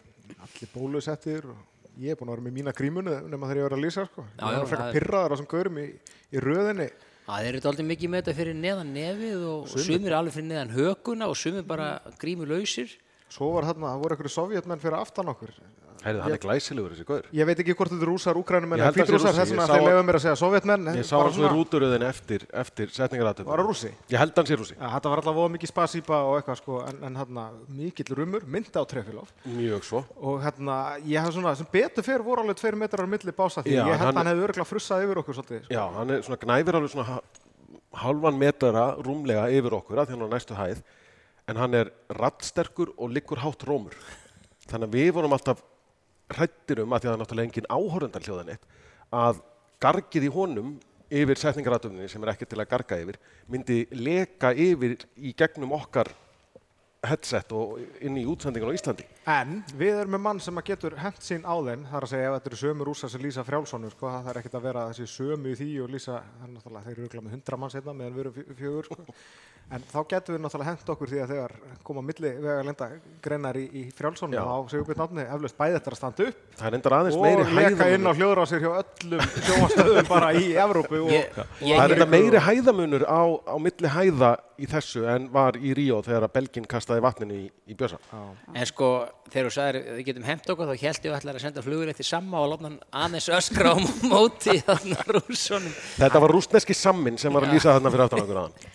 [0.45, 3.77] Allir bólusettir og ég er búinn að vera með mína grímunu nema þegar ég var
[3.79, 4.07] að lýsa.
[4.09, 4.25] Sko.
[4.39, 5.87] Já, ég já, frekar það er- pyrraðar á þessum gaurum í,
[6.35, 6.89] í röðinni.
[7.25, 10.73] Það er þetta aldrei mikið með þetta fyrir neðan nefið og sumir alveg fyrir neðan
[10.75, 11.87] hökuna og sumir bara
[12.21, 12.91] grímu lausir.
[13.33, 15.55] Svo var þarna, það voru einhverju sovjetmenn fyrir aftan okkur.
[16.05, 17.23] Heyrðu, hann er glæsilegur þessi gaur.
[17.33, 19.39] Ég veit ekki hvort þetta er rúsar, sé hvítrúsar, Rússi.
[19.41, 20.89] þess vegna þeir lefa mér að segja sovjetmenn.
[20.89, 23.47] en Ég sá í svona- rúturöðin eftir, eftir setningaratöfnum.
[23.49, 23.91] Var það rússi?
[24.11, 24.77] Ég held hann sé rússi.
[24.79, 28.45] Ja, þetta var alltaf voða mikið spasípa og eitthvað sko, en, en hérna mikill rumur,
[28.45, 30.05] myndi á trefilóf Mjög svo.
[30.21, 33.63] og hérna, ég hef svona, sem betur fyrir voru alveg tveir metrar á milli bása
[33.65, 34.45] því Já, ég held hann- hann hefði
[35.25, 35.65] okkur svolítið.
[35.65, 35.73] Sko.
[43.55, 43.97] En.
[44.69, 45.61] Þannig að við vorum alltaf
[46.33, 48.69] hrættir um að því að það er náttúrulega engin áhorundar hljóðan eitt
[49.15, 49.41] að
[49.85, 50.75] gargið í honum
[51.15, 53.19] yfir setningaratöfninni sem er ekki til að garga yfir
[53.53, 56.11] myndi leka yfir í gegnum okkar
[57.05, 59.05] headset og inn í útsendingun á Íslandi.
[59.31, 62.13] En við erum með mann sem að getur hent sín á þenn, það er að
[62.13, 64.83] segja ef þetta eru sömu rússar sem lýsa frjálsónu, sko, það er ekkert að vera
[64.91, 67.77] þessi sömu í því og lýsa, það er náttúrulega, þeir eru örugglega með hundra manns
[67.79, 69.19] hérna meðan við erum fjö- fjögur, sko.
[69.73, 71.53] En þá getum við náttúrulega hent okkur því að þegar
[71.89, 72.89] koma milli vega lenda
[73.25, 74.43] greinar í, í frjálsónu, Já.
[74.45, 77.25] þá segjum við náttúrulega eflaust bæði þetta að standa upp Það er endar aðeins og
[77.25, 81.81] meiri leka inn á hljóðrásir hjá öllum sjónvastöðum bara í Evrópu og Ég, Það ég,
[81.87, 86.29] er enda meiri hæðamunur á, á milli hæða í þessu en var í Ríó þegar
[86.29, 87.97] að Belgin kastaði vatninu í, í bjösa.
[88.53, 88.93] En sko,
[89.31, 91.91] þegar þú sagðir við getum hent okkur, þá held ég að ætla að senda flugur
[91.93, 93.77] eftir samma og láta hann aðeins öskra á
[94.13, 95.77] móti þarna rússonum.
[95.97, 98.75] Þetta var rústneski sammin sem var að lýsa þarna fyrir áttan okkur aðan.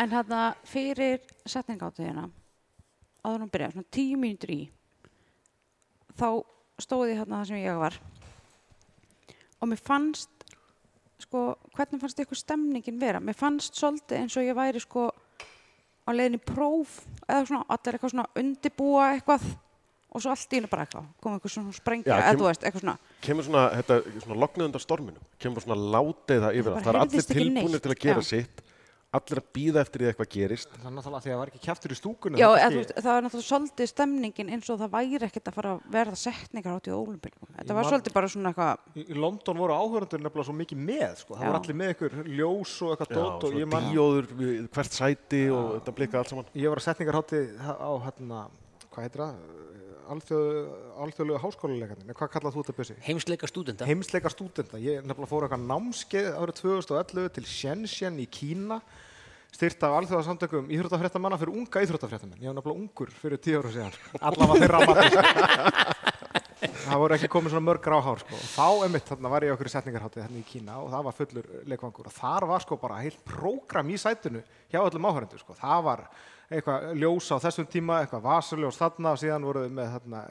[0.00, 2.26] En hérna fyrir setningáttuðina,
[3.24, 4.60] áður hún byrjaði, svona tíu mínútur í,
[6.16, 6.28] þá
[6.80, 7.98] stóði ég hérna það sem ég var.
[9.60, 10.46] Og mér fannst,
[11.20, 13.20] sko, hvernig fannst ykkur stemningin vera?
[13.20, 15.10] Mér fannst svolítið eins og ég væri sko
[16.08, 17.00] á leiðinni í próf
[17.32, 19.50] eða svona, allir eitthvað svona undibúa eitthvað
[20.10, 22.82] og svo allt í hennu bara eitthvað, kom eitthvað svona sprengja, eða þú veist, eitthvað
[22.82, 22.96] svona.
[23.22, 26.88] Kemur svona, þetta, svona loknið undan storminum, kemur svona láteiða yfir bara það.
[26.88, 28.28] Það er allir tilbúinir til að gera Já.
[28.30, 28.62] sitt,
[29.10, 30.68] allir að býða eftir því að eitthvað gerist.
[30.76, 33.08] það er náttúrulega því að það var ekki kjaftur í stúkunni Já, það veist, það
[33.10, 36.86] var náttúrulega svolítið stemningin eins og það væri ekkert að fara að verða setningar átt
[36.90, 37.50] í ólimpíuleikum.
[37.56, 41.18] Þetta var svolítið bara svona eitthvað, í í London voru áhörundur nefnilega svo mikið með
[41.24, 41.34] sko.
[41.34, 41.50] það Já.
[41.50, 44.30] voru allir með ykkur ljós og eitthvað Já, dót og ég, man, díóður
[44.78, 46.50] hvert sæti og þetta blika allt saman.
[46.54, 48.44] ég var að setningarhátti á hérna,
[48.94, 49.34] hvað heitir það
[50.10, 52.96] alþjóðlega háskóluleikarnir hvað kallað þú þetta bjössi?
[53.06, 53.86] Heimsleika stúdenda.
[53.88, 58.80] heimsleika stúdenta ég nefnilega fór eitthvað námskeið árið 2011 til Shenzhen í Kína
[59.54, 63.96] styrt af alþjóðarsamtökum íþróttafréttamanna fyrir unga íþróttafréttamenn ég var nefnilega ungur fyrir tíu ára síðan
[64.20, 66.10] allavega þeirra mati
[66.60, 68.38] það voru ekki komið svona mörg gráhár sko.
[68.54, 71.48] þá emitt þarna var ég okkur í setningarháttið hérna í Kína og það var fullur
[71.70, 74.42] leikvangur og þar var sko bara heilt prógram í sætinu
[74.72, 75.56] hjá öllum áhörendu sko.
[75.58, 76.04] það var
[76.50, 80.22] eitthvað ljós á þessum tíma eitthvað vasaljós þarna og síðan voru við með þarna,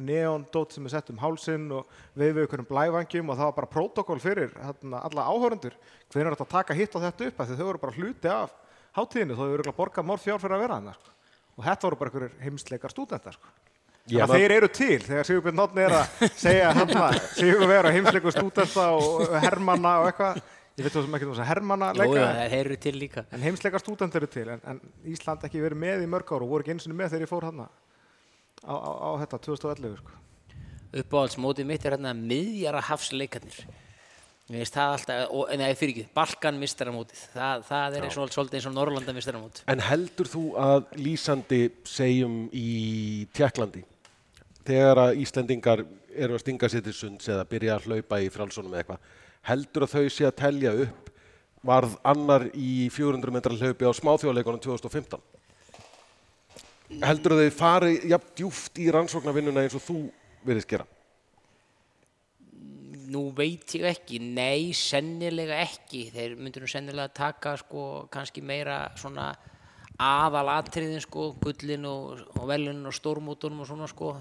[0.00, 3.58] neondót sem er sett um hálsinn og við við ykkur um blævangjum og það var
[3.58, 5.76] bara prótokoll fyrir þarna, alla áhörendur
[6.08, 8.56] hvernig er þetta að taka hitt á þetta upp þau voru bara hluti af
[8.96, 11.14] hátíðinu þó þau voru borgað mór fjár fyrir að vera þarna sko.
[11.56, 13.54] og þetta voru bara ykkur heimsleikar stúdendar sko.
[14.06, 17.06] Já, Þannig að þeir eru til þegar Sigurbjörn Notni er að segja hérna,
[17.40, 20.38] Sigur vera heimsleikur stúdenta og hermanna og eitthvað
[20.76, 23.24] ég veit þú sem ekki þú sem hermanna leika já, þeir eru til líka.
[23.32, 26.52] en heimsleikar stúdent eru til en, en Ísland ekki verið með í mörg ár og
[26.52, 27.68] voru ekki eins og með þegar ég fór hérna
[28.64, 30.22] á, á, á þetta 2011 sko.
[30.96, 33.56] Uppáhaldsmótið mitt er hérna miðjara hafsleikarnir.
[34.46, 37.22] Mér finnst það alltaf, og, nei, fyrir ekki, Balkan mistaramótið.
[37.34, 39.62] Það, það er svol- svolítið eins og Norrlanda mistaramót.
[39.72, 41.60] En heldur þú að lýsandi
[41.90, 43.82] segjum í Tjekklandi
[44.66, 45.82] þegar að Íslendingar
[46.16, 49.10] eru að stinga sér til sunds eða byrja að hlaupa í frálsónum eða eitthvað,
[49.46, 51.10] heldur að þau sé að telja upp
[51.66, 55.22] varð annar í 400 metra hlaupi á smáþjóðleikunum 2015?
[57.02, 59.96] Heldur að þau fari jafn djúft í rannsóknarvinnuna eins og þú
[60.46, 60.86] virðist gera?
[63.06, 66.08] Nú veit ég ekki, nei, sennilega ekki.
[66.14, 69.30] Þeir myndur nú sennilega taka sko kannski meira svona
[70.02, 74.16] aðalatriðin sko, gullin og, og velun og stórmótunum og svona sko.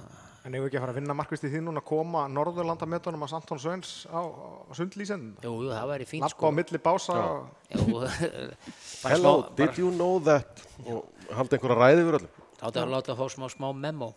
[0.46, 3.24] En ef við ekki að fara að vinna markvist í því núna að koma Norðurlandametunum
[3.26, 5.40] að Santón Svens á, á sundlýsend?
[5.42, 7.32] Jú, jú, það væri fínt Lappa á milli bása Já.
[9.10, 10.62] Hello, smá- did you know that?
[10.86, 11.02] Og
[11.34, 12.38] halda einhverja ræði yfir öllum.
[12.62, 14.12] Láta að láta að fá smá, smá memo.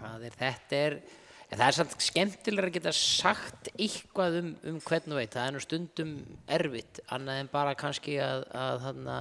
[0.00, 0.96] Það er, þetta er,
[1.50, 5.32] en það er samt skemmtilega að geta sagt eitthvað um, um hvern og veit.
[5.36, 6.14] Það er nú stundum
[6.56, 9.18] erfitt, annað en bara kannski að, að þarna,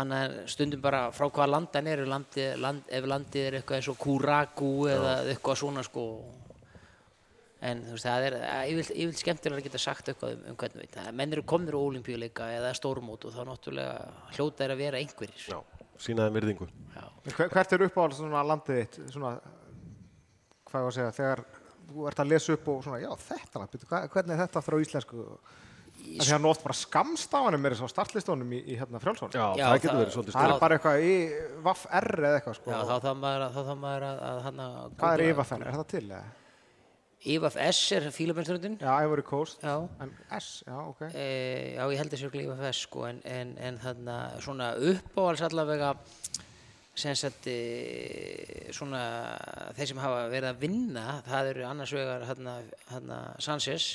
[0.00, 3.88] annað en stundum bara frá hvaða landan eru, landi, land, ef landið er eitthvað eins
[3.92, 6.04] og Kuragu eða eitthvað svona sko.
[7.66, 8.34] En þú veist, það er
[8.68, 10.92] yfirleitt, yfirleitt skemmtilega að geta sagt eitthvað um, um hvern og veit.
[10.98, 13.94] Það- Menn eru komnir á olimpíuleika eða stórmót og þá náttúrulega
[14.36, 15.46] hljóta er að vera einhverjir.
[15.50, 15.60] Já,
[16.04, 16.68] sínaði virðingu.
[16.94, 17.06] Já.
[17.32, 18.98] Hver- Hvert er uppáhald svona landið þitt?
[19.16, 19.32] Svona,
[20.68, 21.44] hvað ég að segja, þegar
[21.86, 23.64] þú ert að lesa upp og svona, já þetta,
[24.12, 25.24] hvernig er þetta frá íslensku?
[26.16, 29.00] Það er hann oft bara skamst á hann með þess að startlistónum í, í hérna
[29.02, 29.34] frjálsvon.
[29.34, 30.54] Já, Já, það getur það- verið svolítið Það stór.
[30.56, 31.14] er bara eitthvað í
[31.66, 32.70] vaff R eða eitthvað sko.
[32.70, 34.66] Já, þá þarf maður að, þá þarf maður að, að hana,
[34.96, 35.62] Hvað er IVFN?
[35.66, 36.04] Er það til?
[36.10, 36.24] eða?
[37.26, 38.78] IVF S er fílabensröndin.
[38.78, 39.62] Já, Ivory Coast.
[39.64, 39.88] Já.
[40.04, 41.00] En S, já, ok.
[41.10, 45.42] E, já, ég held að sér IVF S sko, en, en, en þarna svona uppáhalds
[45.48, 45.94] allavega
[46.96, 49.00] sem sagt e, svona
[49.76, 52.22] þeir sem hafa verið að vinna það eru annars vegar
[53.42, 53.88] Sanchez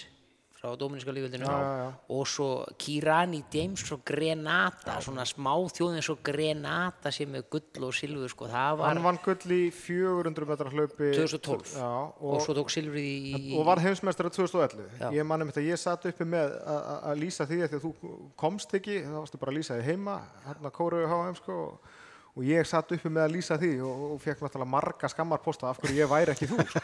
[0.61, 1.87] frá Já, já, já.
[2.13, 7.93] og svo Kirani James og Grenata, svona smá þjóðin svo Grenata sem er gull og
[7.97, 12.41] silfur sko, það var Hann vann gull í 400 metra hlaupi 2012 Já, og, og,
[12.45, 15.09] svo tók silfrið í og var heimsmeistari 2011 Já.
[15.17, 17.79] ég manni mitt að ég satt uppi með að- að að lýsa því að því
[17.81, 21.57] að þú komst ekki þá varstu bara að lýsa því heima hérna Kóru HM sko
[21.65, 21.97] og,
[22.31, 25.81] og ég satt uppi með að lýsa því og, og fekk náttúrulega marga skammarposta af
[25.81, 26.81] hverju ég væri ekki þú sko.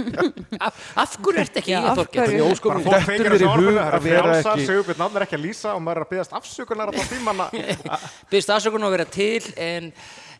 [0.68, 1.74] af, af hverju ert ekki?
[1.74, 4.68] Í ósköpunum fólk í þessu orðinu, það að er vera frjálsar ekki...
[4.68, 7.48] Sigurbjörn Náttúrulega er ekki að lýsa og maður er að byggast afsökunar á tímanna
[8.30, 9.90] byrst afsökun að vera til en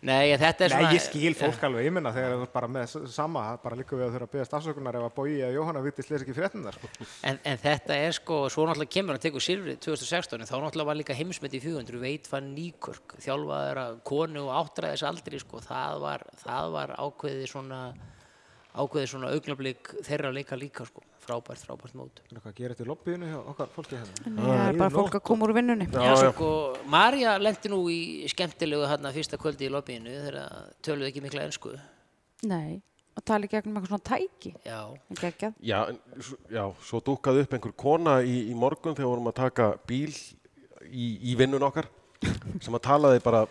[0.05, 2.71] nei, þetta er Nei, svona ég skil fólk alveg, ég minna þegar þú ert bara
[2.77, 5.53] með sama, það bara líka við að þurfa að byggast afsökunar ef að Bói eða
[5.57, 6.91] Jóhanna vitist les ekki fréttin sko.
[7.31, 10.91] en, en þetta er sko, svo náttúrulega kemur hann tekur silfrið 2016, en þá náttúrulega
[10.93, 15.63] var líka heimsmet í 400, veit fann Nýkörk þjálfaður að konu og áttræðis aldri sko,
[15.65, 17.81] það var, það var ákveðið svona
[18.75, 23.29] ákveðið svona augnablík þeirra leika líka sko, frábært, frábært mót Hvað gerir þetta í lobbyinu
[23.31, 24.33] hjá okkar fólki hérna?
[24.39, 25.87] Það er bara fólk að koma úr vinnunni.
[25.93, 26.33] Já, já.
[26.33, 26.49] sko,
[26.91, 28.01] Marja lendi nú í
[28.33, 30.41] skemmtilegu hérna fyrsta kvöldi í lobbyinu þegar
[30.85, 31.77] töluðu ekki mikla ensku
[32.45, 32.83] Nei,
[33.15, 34.55] og tala í gegnum eitthvað svona tæki.
[34.67, 34.81] Já.
[35.65, 35.79] Já,
[36.53, 40.11] já, svo dúkkaði upp einhver kona í, í morgun þegar vorum að taka bíl
[40.91, 41.89] í, í vinnun okkar
[42.65, 43.45] sem að talaði bara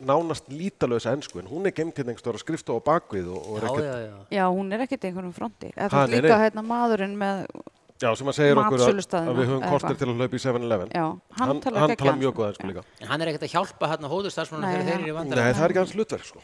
[0.00, 3.58] nánast lítalösa ensku en hún er gemt hérna einhverstað að skrifta á bakvið og, og
[3.58, 4.16] er já, ekkert, já, já.
[4.38, 5.70] Já, hún er ekkert einhvern fronti.
[5.76, 6.44] Eða Ha, þú veist nei, líka nei.
[6.46, 7.42] hérna maðurinn með,
[8.00, 10.94] já, sem að segja okkur að, að við höfum kortir til að hlaupa í 7-Eleven
[10.96, 12.70] já, hann, hann, talar hann geggjaðan tala mjög góða ensku Já.
[12.72, 15.12] líka En hann er ekkert að hjálpa hérna hóðurstarfsmanna Nei, þegar þeir hann- eru í
[15.12, 15.54] Nei, vandræðum.
[15.60, 16.40] það er ekki hans hlutverk sko.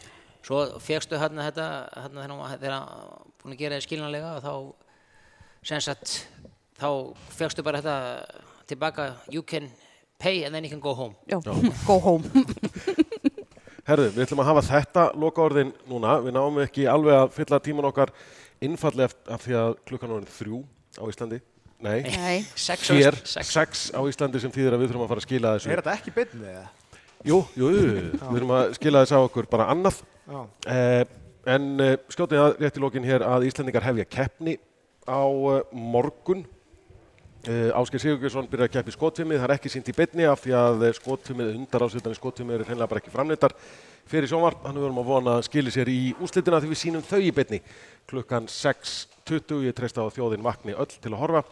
[0.46, 1.66] Svo fegstu hérna þetta,
[2.04, 4.52] hérna þegar hann- hann búin að gera skiljanlega og þá,
[5.72, 6.12] sem sagt,
[6.78, 6.88] þá
[7.40, 7.96] fegstu bara þetta
[8.68, 9.70] tilbaka, you can
[10.18, 11.14] pay and then you can go home.
[11.28, 11.40] Já,
[11.86, 12.22] go home.
[13.86, 16.16] Herðu, við ætlum að hafa þetta loka orðin núna.
[16.24, 18.10] Við náum ekki alveg að fylla tíman okkar
[18.66, 20.58] innfallega af því að klukkan er orðin þrjú
[20.98, 21.38] á Íslandi.
[21.76, 23.52] Nei, Nei, Sex, hér, sex.
[23.52, 25.70] sex á Íslandi sem þýðir að við þurfum að fara að skila þessu.
[25.70, 26.64] Er þetta ekki beinni eða?
[27.26, 30.00] Jú, jú, jú, við þurfum að skila þess á okkur bara annað.
[30.26, 30.40] Já.
[30.72, 31.02] Eh,
[31.54, 34.56] en eh, skjótið að rétt í lokin hér að Íslandingar hefja keppni
[35.06, 35.62] á eh,
[35.94, 36.42] morgun.
[37.46, 40.54] Eh, Ásgeir Sigurgjörsson byrjar að keppi skotfimið, það er ekki sínt í beinni af því
[40.58, 43.52] að eh, skotfimið, undar ásvöldan skotfimið eru hreinlega bara ekki framleitar
[44.10, 44.64] fyrir sjónvarp.
[44.64, 47.30] Þannig við erum að vona að skili sér í úslitina því við sínum þau í
[47.36, 47.60] beinni
[48.10, 49.62] klukkan 6.20.
[49.62, 51.44] Ég treysta á þjóðin vakni öll til að horfa.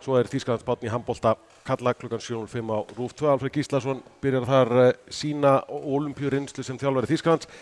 [0.00, 1.34] Svo er Þýskalandsbátn í handbólta
[1.68, 3.28] kalla klukkan 7.05 á Rúf 2.
[3.34, 7.52] Alfred Gíslason byrjar þar uh, sína olimpíurinslu sem þjálfari Þýskalands.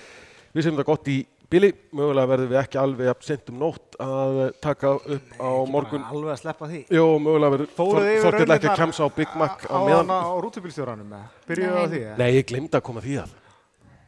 [0.55, 1.19] Við segjum það gott í
[1.51, 1.71] bili.
[1.95, 6.03] Mögulega verðum við ekki alveg jafn sent um nótt að eh, taka upp á morgun.
[6.03, 6.81] Bara Alveg að sleppa því.
[6.95, 10.09] Jó, mögulega Fóruð yfir Þorkell ekki að kemsa á Big Mac á á, meðan.
[10.09, 11.29] hana á rútubílstjóranum eða?
[11.49, 11.91] Byrjuðu á Nei.
[11.95, 12.17] því eða?
[12.23, 13.35] Nei, ég glemdi að koma því að.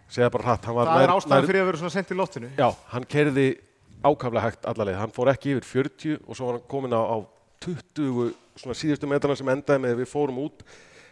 [0.08, 0.64] Segja bara hratt.
[0.64, 2.50] hann var Það er nær- ástæðan nær- fyrir að vera svona sent í loftinu.
[2.56, 3.46] Já, hann kerði
[4.06, 4.98] ákaflega hægt allarleið.
[5.00, 7.16] Hann fór ekki yfir 40 og svo var hann komin á, á
[7.60, 10.62] 20 svona síðustu metrana sem endaði með við fórum út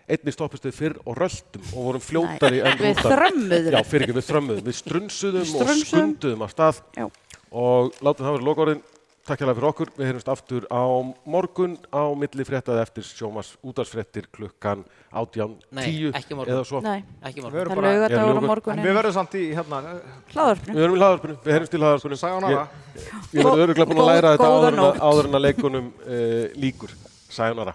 [0.09, 3.13] einni stoppustuð fyrr og röldum og vorum fljótari en við rútan.
[3.15, 3.71] þrömmuðum.
[3.73, 4.65] Já, fyrir ekki, við þrömmuðum.
[4.69, 7.07] Við strunsuðum Við og skunduðum af stað Já.
[7.51, 8.83] og látum það vera lokaorðin.
[9.25, 9.89] Takk hérlega fyrir okkur.
[9.97, 10.85] Við heyrumst aftur á
[11.25, 14.83] morgun á milli fréttaði eftir sjómas útarsfréttir klukkan
[15.17, 16.53] 18, Nei, 10 ekki morgun.
[16.59, 16.83] eða svo.
[16.85, 17.61] Nei, Ekki Við morgun.
[17.63, 18.79] erum það er á Erum við- morgun.
[18.79, 19.81] En við verðum samt í hérna,
[20.35, 20.75] Hlaðarpinu.
[20.77, 22.17] Við erum í hlaðarpinu, við heyrumst í hlaðarpinu.
[22.21, 22.69] Sayonara.
[22.95, 23.01] Ég,
[23.33, 24.51] ég verður öruglega búin að læra þetta
[25.01, 26.91] áður en að, leikunum uh, líkur.
[27.31, 27.75] Sayonara.